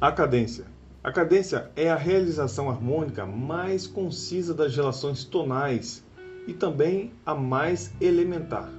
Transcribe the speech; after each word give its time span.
A 0.00 0.12
cadência. 0.12 0.64
A 1.02 1.10
cadência 1.10 1.72
é 1.74 1.90
a 1.90 1.96
realização 1.96 2.70
harmônica 2.70 3.26
mais 3.26 3.84
concisa 3.84 4.54
das 4.54 4.76
relações 4.76 5.24
tonais 5.24 6.04
e 6.46 6.52
também 6.52 7.12
a 7.26 7.34
mais 7.34 7.92
elementar. 8.00 8.70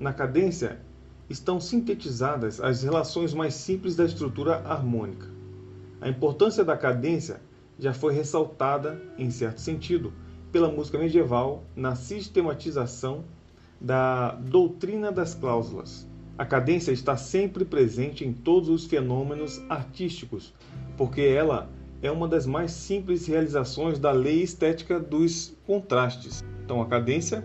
Na 0.00 0.10
cadência 0.10 0.80
estão 1.28 1.60
sintetizadas 1.60 2.62
as 2.62 2.82
relações 2.82 3.34
mais 3.34 3.52
simples 3.52 3.94
da 3.94 4.06
estrutura 4.06 4.54
harmônica. 4.64 5.28
A 6.00 6.08
importância 6.08 6.64
da 6.64 6.78
cadência 6.78 7.42
já 7.78 7.92
foi 7.92 8.14
ressaltada, 8.14 8.98
em 9.18 9.30
certo 9.30 9.60
sentido, 9.60 10.14
pela 10.50 10.72
música 10.72 10.98
medieval 10.98 11.62
na 11.76 11.94
sistematização 11.94 13.22
da 13.78 14.30
doutrina 14.32 15.12
das 15.12 15.34
cláusulas. 15.34 16.07
A 16.38 16.46
cadência 16.46 16.92
está 16.92 17.16
sempre 17.16 17.64
presente 17.64 18.24
em 18.24 18.32
todos 18.32 18.68
os 18.68 18.86
fenômenos 18.86 19.60
artísticos, 19.68 20.54
porque 20.96 21.20
ela 21.20 21.68
é 22.00 22.12
uma 22.12 22.28
das 22.28 22.46
mais 22.46 22.70
simples 22.70 23.26
realizações 23.26 23.98
da 23.98 24.12
lei 24.12 24.40
estética 24.40 25.00
dos 25.00 25.56
contrastes. 25.66 26.44
Então, 26.64 26.80
a 26.80 26.86
cadência 26.86 27.44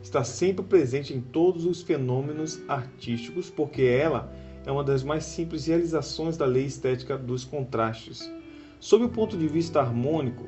está 0.00 0.22
sempre 0.22 0.64
presente 0.64 1.12
em 1.12 1.20
todos 1.20 1.64
os 1.66 1.82
fenômenos 1.82 2.60
artísticos, 2.68 3.50
porque 3.50 3.82
ela 3.82 4.32
é 4.64 4.70
uma 4.70 4.84
das 4.84 5.02
mais 5.02 5.24
simples 5.24 5.66
realizações 5.66 6.36
da 6.36 6.46
lei 6.46 6.66
estética 6.66 7.18
dos 7.18 7.44
contrastes. 7.44 8.32
Sob 8.78 9.04
o 9.04 9.08
ponto 9.08 9.36
de 9.36 9.48
vista 9.48 9.80
harmônico, 9.80 10.44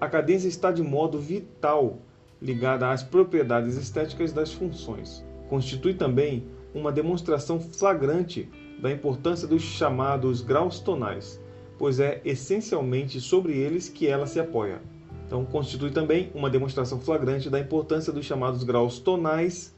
a 0.00 0.08
cadência 0.08 0.46
está 0.46 0.70
de 0.70 0.82
modo 0.82 1.18
vital 1.18 1.98
ligada 2.40 2.88
às 2.88 3.02
propriedades 3.02 3.76
estéticas 3.76 4.32
das 4.32 4.52
funções. 4.52 5.24
Constitui 5.48 5.94
também 5.94 6.44
uma 6.76 6.92
demonstração 6.92 7.58
flagrante 7.58 8.48
da 8.78 8.92
importância 8.92 9.48
dos 9.48 9.62
chamados 9.62 10.42
graus 10.42 10.78
tonais, 10.78 11.40
pois 11.78 11.98
é 11.98 12.20
essencialmente 12.22 13.18
sobre 13.18 13.56
eles 13.56 13.88
que 13.88 14.06
ela 14.06 14.26
se 14.26 14.38
apoia. 14.38 14.82
Então, 15.26 15.44
constitui 15.46 15.90
também 15.90 16.30
uma 16.34 16.50
demonstração 16.50 17.00
flagrante 17.00 17.48
da 17.48 17.58
importância 17.58 18.12
dos 18.12 18.26
chamados 18.26 18.62
graus 18.62 18.98
tonais, 18.98 19.74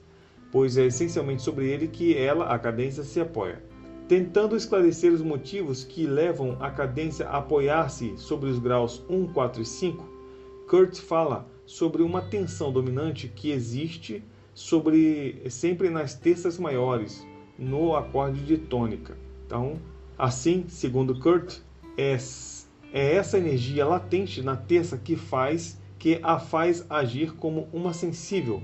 pois 0.51 0.77
é 0.77 0.87
essencialmente 0.87 1.41
sobre 1.41 1.71
ele 1.71 1.87
que 1.87 2.17
ela, 2.17 2.47
a 2.47 2.59
cadência, 2.59 3.05
se 3.05 3.21
apoia. 3.21 3.62
Tentando 4.09 4.57
esclarecer 4.57 5.12
os 5.12 5.23
motivos 5.23 5.85
que 5.85 6.05
levam 6.05 6.57
a 6.61 6.71
cadência 6.71 7.29
a 7.29 7.39
apoiar-se 7.39 8.15
sobre 8.17 8.51
os 8.51 8.59
graus 8.59 9.05
1, 9.09 9.33
4 9.33 9.62
e 9.62 9.65
5, 9.65 10.09
Kurt 10.69 10.99
fala 10.99 11.47
sobre 11.65 12.03
uma 12.03 12.23
tensão 12.23 12.73
dominante 12.73 13.29
que 13.29 13.51
existe 13.51 14.25
sobre 14.59 15.41
sempre 15.48 15.89
nas 15.89 16.14
terças 16.14 16.59
maiores, 16.59 17.25
no 17.56 17.95
acorde 17.95 18.45
de 18.45 18.59
tônica. 18.59 19.17
Então, 19.47 19.78
assim, 20.19 20.65
segundo 20.67 21.17
Kurt, 21.20 21.61
é, 21.97 22.17
é 22.92 23.15
essa 23.15 23.39
energia 23.39 23.87
latente 23.87 24.42
na 24.42 24.56
terça 24.56 24.98
que 24.98 25.15
faz 25.15 25.81
que 25.97 26.19
a 26.25 26.41
faz 26.41 26.84
agir 26.91 27.34
como 27.37 27.69
uma 27.73 27.92
sensível 27.92 28.61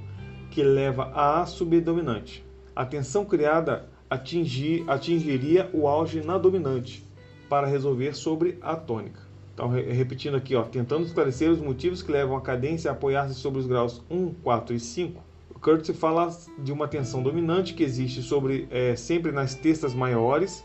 que 0.51 0.64
leva 0.64 1.12
a 1.14 1.47
subdominante. 1.47 2.45
A 2.75 2.84
tensão 2.84 3.25
criada 3.25 3.89
atingir, 4.11 4.84
atingiria 4.89 5.70
o 5.73 5.86
auge 5.86 6.20
na 6.23 6.36
dominante 6.39 7.06
para 7.48 7.69
resolver 7.69 8.14
sobre 8.14 8.58
a 8.61 8.75
tônica. 8.75 9.20
Então, 9.55 9.69
repetindo 9.69 10.36
aqui, 10.36 10.56
ó, 10.56 10.64
tentando 10.64 11.06
esclarecer 11.06 11.48
os 11.48 11.61
motivos 11.61 12.03
que 12.03 12.11
levam 12.11 12.36
a 12.36 12.41
cadência 12.41 12.91
a 12.91 12.95
apoiar-se 12.95 13.34
sobre 13.34 13.61
os 13.61 13.67
graus 13.67 14.03
1, 14.11 14.34
4 14.42 14.75
e 14.75 14.81
5, 14.81 15.34
Curtis 15.65 15.97
fala 15.97 16.29
de 16.59 16.70
uma 16.70 16.87
tensão 16.87 17.23
dominante 17.23 17.73
que 17.73 17.83
existe 17.83 18.20
sobre 18.20 18.69
é, 18.70 18.95
sempre 18.97 19.33
nas 19.33 19.55
terças 19.55 19.95
maiores 19.95 20.62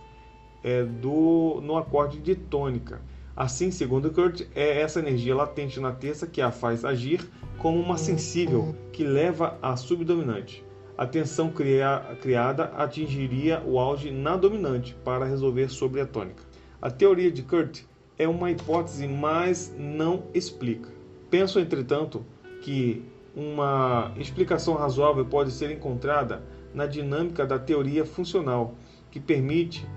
é, 0.62 0.84
do, 0.84 1.62
no 1.64 1.78
acorde 1.78 2.20
de 2.20 2.36
tônica. 2.36 3.02
Assim, 3.34 3.72
segundo 3.72 4.12
Kurt, 4.12 4.42
é 4.54 4.82
essa 4.82 5.00
energia 5.00 5.34
latente 5.34 5.80
na 5.80 5.94
terça 5.94 6.28
que 6.28 6.42
a 6.42 6.52
faz 6.52 6.84
agir 6.84 7.26
como 7.58 7.80
uma 7.80 7.98
sensível 7.98 8.76
que 8.92 9.06
leva 9.06 9.58
a 9.62 9.78
subdominante. 9.78 10.66
A 10.98 11.08
tensão 11.08 11.50
cria, 11.50 12.18
criada 12.22 12.66
atingiria 12.76 13.64
o 13.66 13.80
auge 13.80 14.12
na 14.12 14.36
dominante 14.36 14.98
para 15.06 15.24
resolver 15.24 15.70
sobre 15.70 16.02
a 16.02 16.06
tônica. 16.06 16.44
A 16.82 16.92
teoria 16.92 17.32
de 17.32 17.42
Kurt 17.42 17.84
é 18.18 18.28
uma 18.28 18.52
hipótese, 18.52 19.08
mas 19.08 19.74
não 19.80 20.24
explica. 20.34 20.90
Penso, 21.30 21.58
entretanto, 21.58 22.26
que 22.62 23.02
uma 23.40 24.12
explicação 24.18 24.74
razoável 24.74 25.24
pode 25.24 25.52
ser 25.52 25.72
encontrada 25.72 26.44
na 26.74 26.86
dinâmica 26.86 27.46
da 27.46 27.58
teoria 27.58 28.06
funcional, 28.06 28.76
que 29.10 29.20
permite 29.20 29.88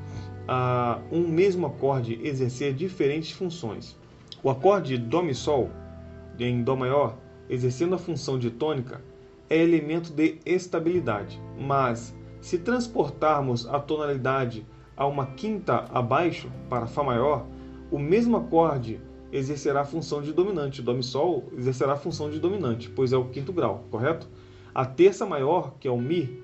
a 0.47 1.01
um 1.11 1.27
mesmo 1.27 1.67
acorde 1.67 2.21
exercer 2.23 2.73
diferentes 2.73 3.33
funções. 3.33 3.99
O 4.45 4.49
acorde 4.49 4.97
Dó 4.97 5.23
Mi 5.23 5.35
Sol, 5.35 5.71
em 6.39 6.63
Dó 6.63 6.77
maior, 6.77 7.17
exercendo 7.51 7.97
a 7.97 7.99
função 7.99 8.39
de 8.39 8.49
tônica, 8.49 9.01
é 9.51 9.59
elemento 9.59 10.13
de 10.13 10.39
estabilidade, 10.47 11.43
mas 11.59 12.17
se 12.41 12.59
transportarmos 12.59 13.67
a 13.67 13.81
tonalidade 13.81 14.65
a 14.97 15.05
uma 15.05 15.27
quinta 15.27 15.85
abaixo, 15.93 16.49
para 16.69 16.87
Fá 16.87 17.03
maior, 17.03 17.45
o 17.91 17.99
mesmo 17.99 18.37
acorde 18.37 19.01
exercerá 19.33 19.81
a 19.81 19.85
função 19.85 20.21
de 20.21 20.33
dominante. 20.33 20.83
Dó 20.83 20.93
Mi 20.93 21.03
Sol 21.03 21.51
exercerá 21.57 21.95
a 21.95 21.97
função 21.97 22.31
de 22.31 22.39
dominante, 22.39 22.91
pois 22.91 23.13
é 23.13 23.17
o 23.17 23.25
quinto 23.25 23.53
grau, 23.53 23.87
correto? 23.91 24.29
A 24.75 24.85
terça 24.85 25.25
maior, 25.25 25.75
que 25.81 25.89
é 25.89 25.91
o 25.91 25.99
Mi, 25.99 26.43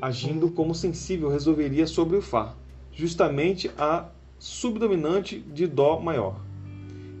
agindo 0.00 0.50
como 0.50 0.74
sensível, 0.74 1.28
resolveria 1.28 1.86
sobre 1.86 2.16
o 2.16 2.22
Fá, 2.22 2.54
justamente 2.92 3.70
a 3.76 4.08
subdominante 4.38 5.38
de 5.38 5.66
Dó 5.66 5.98
maior. 5.98 6.40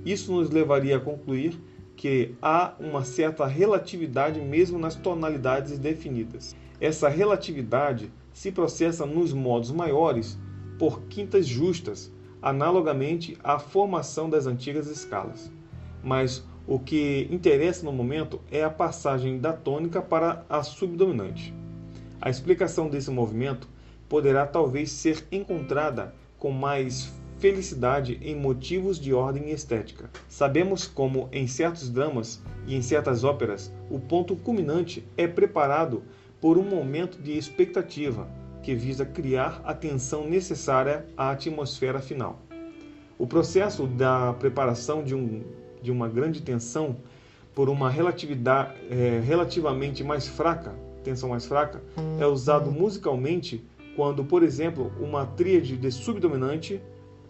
Isso 0.04 0.32
nos 0.32 0.50
levaria 0.50 0.96
a 0.96 1.00
concluir 1.00 1.58
que 1.96 2.34
há 2.42 2.74
uma 2.80 3.04
certa 3.04 3.46
relatividade 3.46 4.40
mesmo 4.40 4.78
nas 4.78 4.96
tonalidades 4.96 5.78
definidas. 5.78 6.56
Essa 6.80 7.08
relatividade 7.08 8.10
se 8.32 8.50
processa 8.50 9.06
nos 9.06 9.32
modos 9.32 9.70
maiores 9.70 10.38
por 10.78 11.02
quintas 11.02 11.46
justas, 11.46 12.10
analogamente 12.42 13.38
à 13.44 13.58
formação 13.58 14.28
das 14.28 14.46
antigas 14.46 14.88
escalas. 14.88 15.50
Mas 16.02 16.44
o 16.66 16.78
que 16.78 17.28
interessa 17.30 17.84
no 17.84 17.92
momento 17.92 18.40
é 18.50 18.64
a 18.64 18.70
passagem 18.70 19.38
da 19.38 19.52
tônica 19.52 20.02
para 20.02 20.44
a 20.48 20.62
subdominante. 20.62 21.54
A 22.20 22.28
explicação 22.28 22.88
desse 22.88 23.10
movimento 23.10 23.68
poderá 24.08 24.46
talvez 24.46 24.90
ser 24.90 25.24
encontrada 25.30 26.14
com 26.38 26.50
mais 26.50 27.12
felicidade 27.38 28.20
em 28.22 28.36
motivos 28.36 29.00
de 29.00 29.12
ordem 29.12 29.50
estética. 29.50 30.08
Sabemos 30.28 30.86
como, 30.86 31.28
em 31.32 31.48
certos 31.48 31.90
dramas 31.90 32.40
e 32.66 32.76
em 32.76 32.82
certas 32.82 33.24
óperas, 33.24 33.72
o 33.90 33.98
ponto 33.98 34.36
culminante 34.36 35.04
é 35.16 35.26
preparado 35.26 36.04
por 36.40 36.56
um 36.56 36.62
momento 36.62 37.20
de 37.20 37.36
expectativa, 37.36 38.28
que 38.62 38.74
visa 38.74 39.04
criar 39.04 39.60
a 39.64 39.74
tensão 39.74 40.28
necessária 40.28 41.04
à 41.16 41.30
atmosfera 41.30 42.00
final. 42.00 42.40
O 43.18 43.26
processo 43.26 43.86
da 43.86 44.32
preparação 44.34 45.02
de, 45.02 45.14
um, 45.14 45.42
de 45.82 45.90
uma 45.90 46.08
grande 46.08 46.40
tensão 46.40 46.96
por 47.54 47.68
uma 47.68 47.90
relatividade 47.90 48.74
é, 48.90 49.20
relativamente 49.24 50.02
mais 50.02 50.26
fraca, 50.26 50.72
tensão 51.04 51.28
mais 51.28 51.44
fraca, 51.44 51.82
é 52.18 52.26
usado 52.26 52.70
musicalmente 52.70 53.62
quando, 53.94 54.24
por 54.24 54.42
exemplo, 54.42 54.90
uma 54.98 55.26
tríade 55.26 55.76
de 55.76 55.90
subdominante 55.90 56.80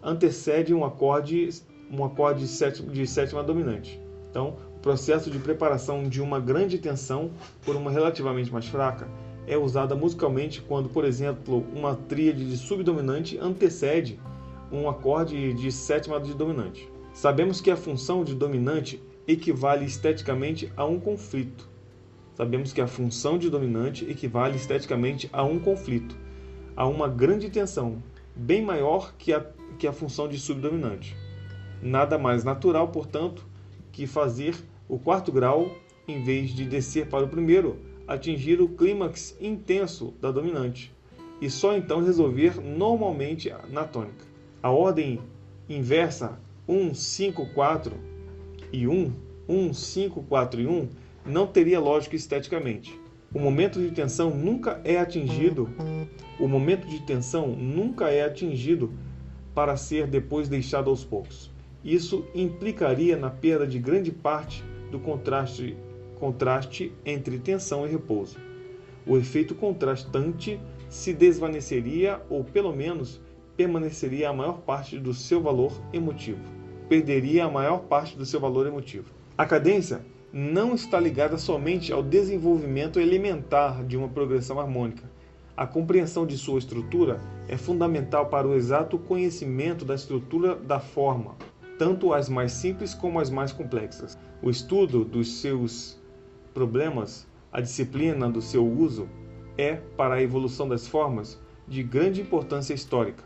antecede 0.01 0.73
um 0.73 0.85
acorde, 0.85 1.49
um 1.91 2.03
acorde 2.05 2.45
de 2.45 3.07
sétima 3.07 3.43
dominante. 3.43 3.99
Então, 4.29 4.55
o 4.75 4.79
processo 4.79 5.29
de 5.29 5.39
preparação 5.39 6.03
de 6.03 6.21
uma 6.21 6.39
grande 6.39 6.77
tensão 6.77 7.31
por 7.65 7.75
uma 7.75 7.91
relativamente 7.91 8.51
mais 8.51 8.65
fraca 8.67 9.07
é 9.47 9.57
usada 9.57 9.95
musicalmente 9.95 10.61
quando, 10.61 10.89
por 10.89 11.05
exemplo, 11.05 11.65
uma 11.75 11.95
tríade 11.95 12.47
de 12.47 12.57
subdominante 12.57 13.37
antecede 13.37 14.19
um 14.71 14.89
acorde 14.89 15.53
de 15.53 15.71
sétima 15.71 16.19
de 16.19 16.33
dominante. 16.33 16.89
Sabemos 17.13 17.61
que 17.61 17.69
a 17.69 17.75
função 17.75 18.23
de 18.23 18.33
dominante 18.33 19.01
equivale 19.27 19.85
esteticamente 19.85 20.71
a 20.75 20.85
um 20.85 20.99
conflito. 20.99 21.69
Sabemos 22.35 22.73
que 22.73 22.81
a 22.81 22.87
função 22.87 23.37
de 23.37 23.49
dominante 23.49 24.09
equivale 24.09 24.55
esteticamente 24.55 25.29
a 25.31 25.43
um 25.43 25.59
conflito, 25.59 26.17
a 26.75 26.87
uma 26.87 27.07
grande 27.07 27.49
tensão, 27.49 28.01
bem 28.35 28.63
maior 28.63 29.13
que 29.15 29.31
a, 29.31 29.45
que 29.77 29.85
a 29.85 29.93
função 29.93 30.27
de 30.27 30.39
subdominante. 30.39 31.15
Nada 31.81 32.17
mais 32.17 32.43
natural, 32.43 32.87
portanto, 32.87 33.45
que 33.91 34.07
fazer 34.07 34.55
o 34.89 34.97
quarto 34.97 35.31
grau, 35.31 35.69
em 36.07 36.23
vez 36.23 36.49
de 36.49 36.65
descer 36.65 37.07
para 37.07 37.23
o 37.23 37.29
primeiro, 37.29 37.77
atingir 38.07 38.61
o 38.61 38.67
clímax 38.67 39.37
intenso 39.39 40.13
da 40.19 40.31
dominante 40.31 40.93
e 41.41 41.49
só 41.49 41.75
então 41.75 42.03
resolver 42.03 42.61
normalmente 42.61 43.53
na 43.69 43.83
tônica. 43.83 44.25
A 44.61 44.71
ordem 44.71 45.19
inversa 45.69 46.39
1, 46.67 46.93
5, 46.93 47.53
4 47.53 47.95
e 48.71 48.87
1, 48.87 49.11
1, 49.47 49.73
5, 49.73 50.23
4 50.23 50.61
e 50.61 50.67
1 50.67 50.89
não 51.25 51.47
teria 51.47 51.79
lógica 51.79 52.15
esteticamente. 52.15 52.97
O 53.33 53.39
momento 53.39 53.79
de 53.79 53.91
tensão 53.91 54.29
nunca 54.29 54.79
é 54.83 54.99
atingido, 54.99 55.67
o 56.39 56.47
momento 56.47 56.87
de 56.87 57.01
tensão 57.01 57.47
nunca 57.47 58.09
é 58.09 58.23
atingido 58.23 58.91
para 59.55 59.75
ser 59.75 60.07
depois 60.07 60.47
deixado 60.47 60.89
aos 60.89 61.03
poucos. 61.03 61.51
Isso 61.83 62.25
implicaria 62.33 63.17
na 63.17 63.29
perda 63.29 63.67
de 63.67 63.79
grande 63.79 64.11
parte 64.11 64.63
do 64.91 64.99
contraste, 64.99 65.75
contraste 66.19 66.93
entre 67.05 67.37
tensão 67.39 67.85
e 67.85 67.89
repouso. 67.89 68.37
O 69.05 69.17
efeito 69.17 69.53
contrastante 69.53 70.59
se 70.89 71.13
desvaneceria 71.13 72.21
ou, 72.29 72.43
pelo 72.43 72.73
menos, 72.73 73.21
permaneceria 73.57 74.29
a 74.29 74.33
maior 74.33 74.59
parte 74.59 74.97
do 74.97 75.13
seu 75.13 75.41
valor 75.41 75.73
emotivo. 75.91 76.41
Perderia 76.87 77.45
a 77.45 77.51
maior 77.51 77.79
parte 77.79 78.17
do 78.17 78.25
seu 78.25 78.39
valor 78.39 78.65
emotivo. 78.67 79.11
A 79.37 79.45
cadência 79.45 80.05
não 80.31 80.73
está 80.73 80.99
ligada 80.99 81.37
somente 81.37 81.93
ao 81.93 82.01
desenvolvimento 82.01 82.99
elementar 82.99 83.83
de 83.85 83.95
uma 83.97 84.07
progressão 84.07 84.59
harmônica. 84.59 85.03
A 85.55 85.67
compreensão 85.67 86.25
de 86.25 86.35
sua 86.35 86.57
estrutura 86.57 87.21
é 87.47 87.55
fundamental 87.55 88.25
para 88.25 88.47
o 88.47 88.55
exato 88.55 88.97
conhecimento 88.97 89.85
da 89.85 89.93
estrutura 89.93 90.55
da 90.55 90.79
forma, 90.79 91.35
tanto 91.77 92.13
as 92.13 92.27
mais 92.27 92.51
simples 92.53 92.95
como 92.95 93.19
as 93.19 93.29
mais 93.29 93.51
complexas. 93.51 94.17
O 94.41 94.49
estudo 94.49 95.05
dos 95.05 95.41
seus 95.41 96.01
problemas, 96.53 97.27
a 97.51 97.59
disciplina 97.59 98.29
do 98.29 98.41
seu 98.41 98.67
uso, 98.67 99.07
é, 99.57 99.75
para 99.97 100.15
a 100.15 100.21
evolução 100.21 100.67
das 100.67 100.87
formas, 100.87 101.39
de 101.67 101.83
grande 101.83 102.21
importância 102.21 102.73
histórica. 102.73 103.23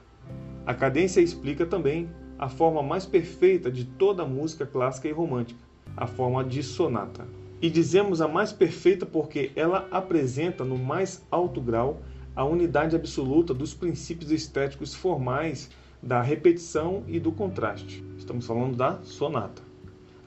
A 0.66 0.74
cadência 0.74 1.22
explica 1.22 1.66
também 1.66 2.10
a 2.38 2.50
forma 2.50 2.84
mais 2.84 3.06
perfeita 3.06 3.72
de 3.72 3.86
toda 3.86 4.24
a 4.24 4.28
música 4.28 4.66
clássica 4.66 5.08
e 5.08 5.12
romântica, 5.12 5.60
a 5.96 6.06
forma 6.06 6.44
de 6.44 6.62
sonata. 6.62 7.28
E 7.62 7.70
dizemos 7.70 8.22
a 8.22 8.28
mais 8.28 8.52
perfeita 8.52 9.06
porque 9.06 9.52
ela 9.56 9.88
apresenta 9.90 10.64
no 10.64 10.78
mais 10.78 11.26
alto 11.32 11.60
grau 11.60 12.02
a 12.36 12.46
unidade 12.46 12.96
absoluta 12.96 13.54
dos 13.54 13.74
princípios 13.74 14.30
estéticos 14.30 14.94
formais 14.94 15.72
da 16.04 16.22
repetição 16.22 17.04
e 17.08 17.20
do 17.20 17.32
contraste. 17.32 18.06
Estamos 18.18 18.46
falando 18.46 18.76
da 18.76 19.02
sonata. 19.02 19.67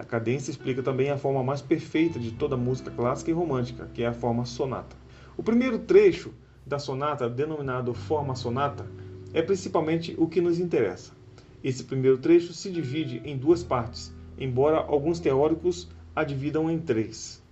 A 0.01 0.05
cadência 0.05 0.51
explica 0.51 0.83
também 0.83 1.11
a 1.11 1.19
forma 1.19 1.45
mais 1.45 1.61
perfeita 1.61 2.19
de 2.19 2.31
toda 2.31 2.57
música 2.57 2.91
clássica 2.91 3.31
e 3.31 3.35
romântica, 3.35 3.87
que 3.93 4.03
é 4.03 4.07
a 4.07 4.15
forma 4.15 4.47
sonata. 4.47 4.97
O 5.37 5.43
primeiro 5.43 5.79
trecho 5.79 6.33
da 6.65 6.79
sonata, 6.79 7.29
denominado 7.29 7.93
forma 7.93 8.35
sonata, 8.35 8.87
é 9.35 9.43
principalmente 9.43 10.15
o 10.17 10.27
que 10.27 10.41
nos 10.41 10.59
interessa. 10.59 11.13
Esse 11.63 11.85
primeiro 11.85 12.17
trecho 12.17 12.55
se 12.55 12.71
divide 12.71 13.21
em 13.27 13.37
duas 13.37 13.63
partes, 13.63 14.11
embora 14.39 14.79
alguns 14.79 15.21
teóricos 15.21 15.91
a 16.17 16.25
dividam 16.25 16.71
em 16.71 16.79
três. 16.79 17.43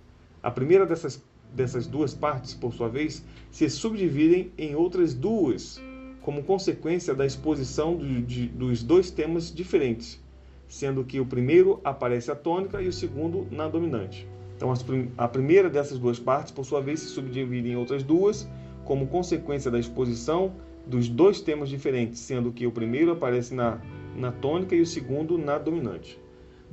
A 0.41 0.49
primeira 0.49 0.87
dessas, 0.87 1.23
dessas 1.53 1.85
duas 1.85 2.15
partes, 2.15 2.55
por 2.55 2.73
sua 2.73 2.89
vez, 2.89 3.23
se 3.51 3.69
subdividem 3.69 4.51
em 4.57 4.73
outras 4.73 5.13
duas, 5.13 5.79
como 6.23 6.41
consequência 6.41 7.13
da 7.13 7.27
exposição 7.27 7.95
do, 7.95 8.23
de, 8.23 8.47
dos 8.47 8.81
dois 8.81 9.11
temas 9.11 9.53
diferentes, 9.53 10.19
sendo 10.69 11.03
que 11.03 11.19
o 11.19 11.25
primeiro 11.25 11.81
aparece 11.83 12.31
a 12.31 12.35
tônica 12.35 12.81
e 12.81 12.87
o 12.87 12.93
segundo 12.93 13.45
na 13.51 13.67
dominante. 13.67 14.25
Então, 14.55 14.71
a 15.17 15.27
primeira 15.27 15.69
dessas 15.69 15.97
duas 15.97 16.19
partes, 16.19 16.51
por 16.51 16.63
sua 16.63 16.79
vez, 16.79 16.99
se 16.99 17.07
subdivide 17.07 17.69
em 17.69 17.75
outras 17.75 18.03
duas, 18.03 18.47
como 18.85 19.07
consequência 19.07 19.71
da 19.71 19.79
exposição 19.79 20.53
dos 20.85 21.07
dois 21.07 21.41
temas 21.41 21.69
diferentes, 21.69 22.19
sendo 22.19 22.51
que 22.51 22.67
o 22.67 22.71
primeiro 22.71 23.11
aparece 23.11 23.53
na, 23.53 23.79
na 24.15 24.31
tônica 24.31 24.75
e 24.75 24.81
o 24.81 24.85
segundo 24.85 25.37
na 25.37 25.57
dominante. 25.57 26.19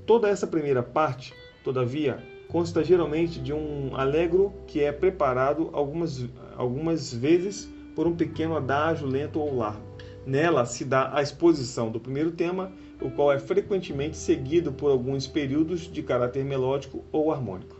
Toda 0.04 0.28
essa 0.28 0.46
primeira 0.46 0.82
parte, 0.82 1.32
todavia, 1.62 2.22
consta 2.49 2.84
geralmente 2.84 3.40
de 3.40 3.52
um 3.52 3.90
alegro 3.94 4.52
que 4.66 4.82
é 4.82 4.92
preparado 4.92 5.70
algumas, 5.72 6.25
algumas 6.56 7.12
vezes 7.12 7.69
por 7.94 8.06
um 8.06 8.14
pequeno 8.14 8.56
adágio 8.56 9.06
lento 9.06 9.40
ou 9.40 9.56
largo. 9.56 9.82
Nela 10.26 10.64
se 10.64 10.84
dá 10.84 11.14
a 11.14 11.22
exposição 11.22 11.90
do 11.90 12.00
primeiro 12.00 12.32
tema, 12.32 12.72
o 13.00 13.10
qual 13.10 13.32
é 13.32 13.38
frequentemente 13.38 14.16
seguido 14.16 14.72
por 14.72 14.90
alguns 14.90 15.26
períodos 15.26 15.90
de 15.90 16.02
caráter 16.02 16.44
melódico 16.44 17.04
ou 17.12 17.32
harmônico. 17.32 17.76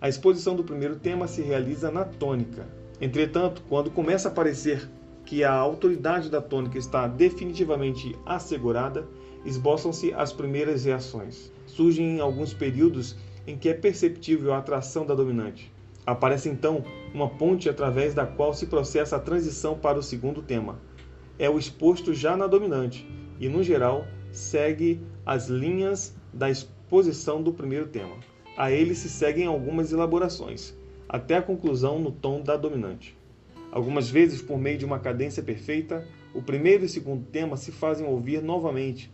A 0.00 0.08
exposição 0.08 0.56
do 0.56 0.64
primeiro 0.64 0.96
tema 0.96 1.28
se 1.28 1.42
realiza 1.42 1.90
na 1.90 2.04
tônica. 2.04 2.66
Entretanto, 3.00 3.62
quando 3.68 3.90
começa 3.90 4.28
a 4.28 4.32
parecer 4.32 4.88
que 5.24 5.44
a 5.44 5.52
autoridade 5.52 6.30
da 6.30 6.40
tônica 6.40 6.78
está 6.78 7.06
definitivamente 7.06 8.16
assegurada, 8.26 9.06
esboçam-se 9.44 10.12
as 10.12 10.32
primeiras 10.32 10.84
reações. 10.84 11.52
Surgem 11.66 12.18
alguns 12.20 12.52
períodos 12.52 13.16
em 13.46 13.56
que 13.56 13.68
é 13.68 13.74
perceptível 13.74 14.52
a 14.52 14.58
atração 14.58 15.06
da 15.06 15.14
dominante. 15.14 15.72
Aparece 16.04 16.48
então 16.48 16.82
uma 17.14 17.28
ponte 17.28 17.68
através 17.68 18.14
da 18.14 18.26
qual 18.26 18.52
se 18.52 18.66
processa 18.66 19.16
a 19.16 19.20
transição 19.20 19.78
para 19.78 19.98
o 19.98 20.02
segundo 20.02 20.42
tema. 20.42 20.80
É 21.38 21.48
o 21.48 21.58
exposto 21.58 22.12
já 22.12 22.36
na 22.36 22.46
dominante 22.46 23.06
e, 23.38 23.48
no 23.48 23.62
geral, 23.62 24.06
segue 24.32 25.00
as 25.24 25.48
linhas 25.48 26.14
da 26.32 26.50
exposição 26.50 27.42
do 27.42 27.52
primeiro 27.52 27.88
tema. 27.88 28.16
A 28.56 28.70
ele 28.70 28.94
se 28.94 29.08
seguem 29.08 29.46
algumas 29.46 29.92
elaborações, 29.92 30.74
até 31.08 31.36
a 31.36 31.42
conclusão 31.42 31.98
no 31.98 32.12
tom 32.12 32.42
da 32.42 32.56
dominante. 32.56 33.16
Algumas 33.72 34.10
vezes, 34.10 34.42
por 34.42 34.58
meio 34.58 34.78
de 34.78 34.84
uma 34.84 34.98
cadência 34.98 35.42
perfeita, 35.42 36.06
o 36.34 36.42
primeiro 36.42 36.84
e 36.84 36.86
o 36.86 36.88
segundo 36.88 37.24
tema 37.26 37.56
se 37.56 37.72
fazem 37.72 38.06
ouvir 38.06 38.42
novamente, 38.42 39.10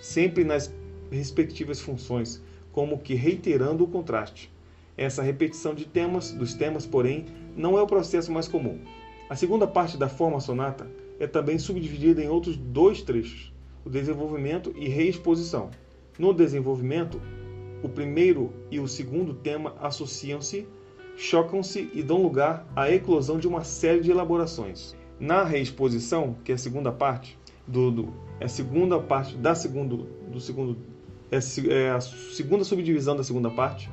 sempre 0.00 0.44
nas 0.44 0.72
respectivas 1.10 1.80
funções, 1.80 2.42
como 2.72 2.98
que 2.98 3.14
reiterando 3.14 3.84
o 3.84 3.88
contraste. 3.88 4.52
Essa 4.96 5.22
repetição 5.22 5.74
de 5.74 5.84
temas, 5.84 6.32
dos 6.32 6.54
temas, 6.54 6.86
porém, 6.86 7.26
não 7.56 7.78
é 7.78 7.82
o 7.82 7.86
processo 7.86 8.30
mais 8.32 8.48
comum. 8.48 8.78
A 9.28 9.36
segunda 9.36 9.66
parte 9.66 9.96
da 9.96 10.08
forma 10.08 10.40
sonata 10.40 10.86
é 11.18 11.26
também 11.26 11.58
subdividida 11.58 12.22
em 12.22 12.28
outros 12.28 12.56
dois 12.56 13.02
trechos: 13.02 13.52
o 13.86 13.88
desenvolvimento 13.88 14.74
e 14.76 14.88
reexposição. 14.88 15.70
No 16.18 16.34
desenvolvimento, 16.34 17.20
o 17.84 17.88
primeiro 17.88 18.52
e 18.68 18.80
o 18.80 18.88
segundo 18.88 19.32
tema 19.32 19.76
associam-se 19.80 20.66
chocam-se 21.16 21.88
e 21.94 22.02
dão 22.02 22.20
lugar 22.20 22.66
à 22.74 22.90
eclosão 22.90 23.38
de 23.38 23.46
uma 23.46 23.62
série 23.62 24.00
de 24.00 24.10
elaborações. 24.10 24.96
Na 25.20 25.44
reexposição, 25.44 26.36
que 26.44 26.50
é 26.50 26.56
a 26.56 26.58
segunda 26.58 26.90
parte 26.90 27.38
do, 27.66 27.90
do 27.90 28.12
é 28.40 28.44
a 28.44 28.48
segunda 28.48 28.98
parte 28.98 29.34
da 29.36 29.54
segundo 29.54 30.08
do 30.30 30.40
segundo 30.40 30.76
é, 31.30 31.38
é 31.72 31.90
a 31.90 32.00
segunda 32.00 32.64
subdivisão 32.64 33.16
da 33.16 33.24
segunda 33.24 33.50
parte, 33.50 33.88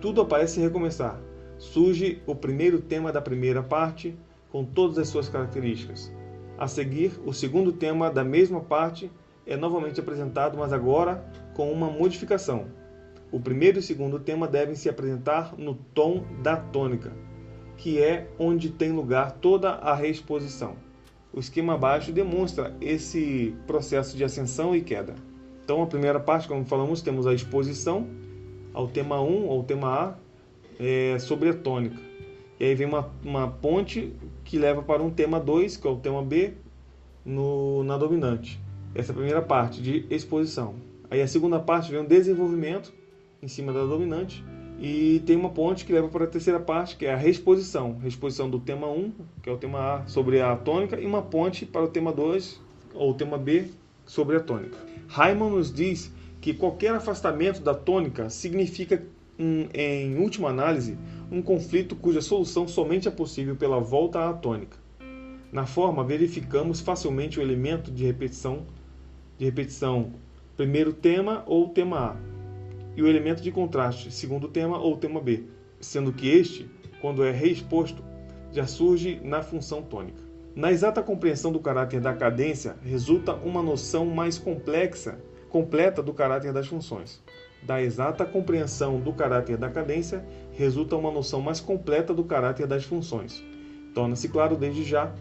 tudo 0.00 0.20
aparece 0.20 0.60
recomeçar. 0.60 1.20
Surge 1.58 2.22
o 2.26 2.34
primeiro 2.34 2.80
tema 2.80 3.12
da 3.12 3.20
primeira 3.20 3.62
parte 3.62 4.16
com 4.50 4.64
todas 4.64 4.98
as 4.98 5.08
suas 5.08 5.28
características. 5.28 6.12
A 6.58 6.66
seguir, 6.66 7.12
o 7.26 7.32
segundo 7.32 7.72
tema 7.72 8.10
da 8.10 8.24
mesma 8.24 8.60
parte 8.60 9.10
é 9.46 9.56
novamente 9.56 10.00
apresentado, 10.00 10.56
mas 10.58 10.72
agora 10.72 11.24
com 11.54 11.70
uma 11.72 11.90
modificação. 11.90 12.66
O 13.30 13.40
primeiro 13.40 13.78
e 13.78 13.80
o 13.80 13.82
segundo 13.82 14.18
tema 14.18 14.46
devem 14.46 14.74
se 14.74 14.88
apresentar 14.88 15.54
no 15.56 15.74
tom 15.74 16.24
da 16.42 16.56
tônica, 16.56 17.12
que 17.76 18.00
é 18.00 18.28
onde 18.38 18.70
tem 18.70 18.92
lugar 18.92 19.32
toda 19.32 19.70
a 19.70 19.94
reexposição. 19.94 20.76
O 21.32 21.40
esquema 21.40 21.74
abaixo 21.74 22.12
demonstra 22.12 22.76
esse 22.80 23.54
processo 23.66 24.16
de 24.16 24.22
ascensão 24.22 24.76
e 24.76 24.82
queda. 24.82 25.14
Então, 25.64 25.82
a 25.82 25.86
primeira 25.86 26.20
parte, 26.20 26.46
como 26.46 26.64
falamos, 26.66 27.00
temos 27.00 27.26
a 27.26 27.32
exposição 27.32 28.06
ao 28.74 28.86
tema 28.86 29.20
1, 29.20 29.50
ao 29.50 29.62
tema 29.62 29.88
A, 29.88 30.14
é, 30.78 31.18
sobre 31.18 31.48
a 31.48 31.54
tônica. 31.54 31.96
E 32.60 32.64
aí 32.64 32.74
vem 32.74 32.86
uma, 32.86 33.10
uma 33.24 33.48
ponte 33.48 34.12
que 34.44 34.58
leva 34.58 34.82
para 34.82 35.02
um 35.02 35.10
tema 35.10 35.40
2, 35.40 35.78
que 35.78 35.86
é 35.86 35.90
o 35.90 35.96
tema 35.96 36.22
B, 36.22 36.52
no, 37.24 37.82
na 37.84 37.96
dominante. 37.96 38.60
Essa 38.94 39.10
é 39.10 39.12
a 39.12 39.16
primeira 39.16 39.40
parte 39.40 39.80
de 39.80 40.04
exposição. 40.10 40.74
Aí 41.10 41.22
a 41.22 41.26
segunda 41.26 41.58
parte 41.58 41.90
vem 41.90 42.00
o 42.00 42.06
desenvolvimento, 42.06 42.92
em 43.42 43.48
cima 43.48 43.72
da 43.72 43.84
dominante. 43.84 44.44
E 44.78 45.22
tem 45.24 45.36
uma 45.36 45.48
ponte 45.48 45.84
que 45.84 45.92
leva 45.92 46.08
para 46.08 46.24
a 46.24 46.26
terceira 46.26 46.60
parte, 46.60 46.96
que 46.96 47.06
é 47.06 47.14
a 47.14 47.16
reexposição. 47.16 47.96
Reexposição 47.98 48.50
do 48.50 48.58
tema 48.58 48.88
1, 48.88 49.12
que 49.42 49.48
é 49.48 49.52
o 49.52 49.56
tema 49.56 49.78
A, 49.78 50.06
sobre 50.06 50.40
a 50.40 50.54
tônica, 50.56 51.00
e 51.00 51.06
uma 51.06 51.22
ponte 51.22 51.64
para 51.64 51.84
o 51.84 51.88
tema 51.88 52.12
2, 52.12 52.60
ou 52.94 53.14
tema 53.14 53.38
B, 53.38 53.70
sobre 54.04 54.36
a 54.36 54.40
tônica. 54.40 54.76
Raimann 55.08 55.50
nos 55.50 55.72
diz 55.72 56.12
que 56.40 56.52
qualquer 56.52 56.94
afastamento 56.94 57.62
da 57.62 57.74
tônica 57.74 58.28
significa, 58.28 59.02
em 59.38 60.18
última 60.18 60.50
análise, 60.50 60.98
um 61.30 61.40
conflito 61.40 61.96
cuja 61.96 62.20
solução 62.20 62.68
somente 62.68 63.08
é 63.08 63.10
possível 63.10 63.56
pela 63.56 63.80
volta 63.80 64.28
à 64.28 64.32
tônica. 64.34 64.76
Na 65.52 65.66
forma, 65.66 66.02
verificamos 66.02 66.80
facilmente 66.80 67.38
o 67.38 67.42
elemento 67.42 67.90
de 67.90 68.04
repetição, 68.04 68.66
de 69.42 69.46
repetição 69.46 70.12
primeiro 70.56 70.92
tema 70.92 71.42
ou 71.46 71.68
tema 71.68 71.98
A, 71.98 72.16
e 72.94 73.02
o 73.02 73.08
elemento 73.08 73.42
de 73.42 73.50
contraste, 73.50 74.12
segundo 74.12 74.46
tema 74.46 74.78
ou 74.78 74.96
tema 74.96 75.20
B, 75.20 75.42
sendo 75.80 76.12
que 76.12 76.28
este, 76.28 76.70
quando 77.00 77.24
é 77.24 77.32
reexposto, 77.32 78.04
já 78.52 78.68
surge 78.68 79.20
na 79.24 79.42
função 79.42 79.82
tônica. 79.82 80.22
Na 80.54 80.70
exata 80.70 81.02
compreensão 81.02 81.50
do 81.50 81.58
caráter 81.58 82.00
da 82.00 82.14
cadência, 82.14 82.76
resulta 82.84 83.34
uma 83.34 83.60
noção 83.60 84.06
mais 84.06 84.38
complexa, 84.38 85.18
completa 85.48 86.00
do 86.00 86.14
caráter 86.14 86.52
das 86.52 86.68
funções. 86.68 87.20
Da 87.64 87.82
exata 87.82 88.24
compreensão 88.24 89.00
do 89.00 89.12
caráter 89.12 89.56
da 89.56 89.68
cadência, 89.68 90.24
resulta 90.52 90.94
uma 90.94 91.10
noção 91.10 91.40
mais 91.40 91.58
completa 91.58 92.14
do 92.14 92.22
caráter 92.22 92.68
das 92.68 92.84
funções. 92.84 93.42
Torna-se 93.92 94.28
claro 94.28 94.56
desde 94.56 94.84
já 94.84 95.12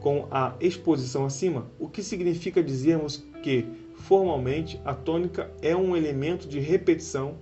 com 0.00 0.26
a 0.30 0.54
exposição 0.60 1.26
acima, 1.26 1.66
o 1.78 1.88
que 1.88 2.02
significa 2.02 2.62
dizermos 2.62 3.24
que, 3.42 3.66
formalmente, 3.94 4.80
a 4.84 4.94
tônica 4.94 5.50
é 5.62 5.76
um 5.76 5.96
elemento 5.96 6.48
de 6.48 6.58
repetição 6.58 7.36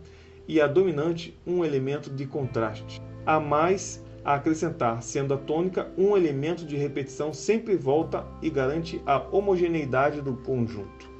e 0.46 0.60
a 0.60 0.66
dominante 0.66 1.38
um 1.46 1.64
elemento 1.64 2.10
de 2.10 2.26
contraste. 2.26 3.00
Há 3.24 3.38
mais 3.38 4.02
a 4.24 4.34
acrescentar, 4.34 5.02
sendo 5.02 5.32
a 5.32 5.36
tônica 5.36 5.90
um 5.96 6.16
elemento 6.16 6.64
de 6.64 6.76
repetição 6.76 7.32
sempre 7.32 7.76
volta 7.76 8.26
e 8.42 8.50
garante 8.50 9.00
a 9.06 9.18
homogeneidade 9.30 10.20
do 10.20 10.34
conjunto. 10.34 11.17